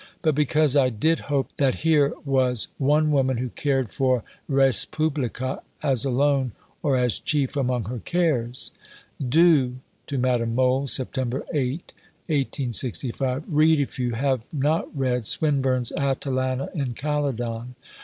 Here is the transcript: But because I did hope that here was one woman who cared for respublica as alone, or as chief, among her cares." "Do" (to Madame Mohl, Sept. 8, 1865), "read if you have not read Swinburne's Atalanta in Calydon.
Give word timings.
But 0.23 0.33
because 0.33 0.75
I 0.75 0.89
did 0.89 1.19
hope 1.29 1.49
that 1.57 1.75
here 1.85 2.13
was 2.25 2.69
one 2.79 3.11
woman 3.11 3.37
who 3.37 3.49
cared 3.49 3.91
for 3.91 4.23
respublica 4.49 5.61
as 5.83 6.05
alone, 6.05 6.53
or 6.81 6.97
as 6.97 7.19
chief, 7.19 7.55
among 7.55 7.83
her 7.83 7.99
cares." 7.99 8.71
"Do" 9.19 9.75
(to 10.07 10.17
Madame 10.17 10.55
Mohl, 10.55 10.87
Sept. 10.87 11.19
8, 11.19 11.23
1865), 11.53 13.43
"read 13.53 13.79
if 13.79 13.99
you 13.99 14.13
have 14.13 14.41
not 14.51 14.87
read 14.97 15.23
Swinburne's 15.27 15.91
Atalanta 15.91 16.71
in 16.73 16.95
Calydon. 16.95 17.75